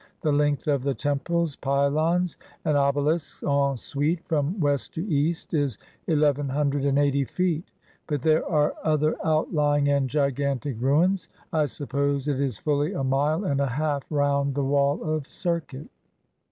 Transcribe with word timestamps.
The 0.21 0.31
length 0.31 0.67
of 0.67 0.81
the 0.81 0.95
temples, 0.95 1.55
pylons, 1.55 2.35
and 2.65 2.75
obelisks, 2.75 3.43
en 3.43 3.77
suite 3.77 4.25
from 4.27 4.59
west 4.59 4.95
to 4.95 5.05
east, 5.07 5.53
is 5.53 5.77
eleven 6.07 6.49
hundred 6.49 6.85
and 6.85 6.97
eighty 6.97 7.23
feet; 7.23 7.65
but 8.07 8.23
there 8.23 8.43
are 8.49 8.73
other 8.83 9.15
outlying 9.23 9.89
and 9.89 10.09
gigantic 10.09 10.81
ruins; 10.81 11.29
I 11.53 11.67
suppose 11.67 12.27
it 12.27 12.41
is 12.41 12.57
fully 12.57 12.93
a 12.93 13.03
mile 13.03 13.45
and 13.45 13.61
a 13.61 13.67
half 13.67 14.01
round 14.09 14.55
the 14.55 14.63
wall 14.65 15.03
of 15.03 15.27
circuit. 15.27 15.87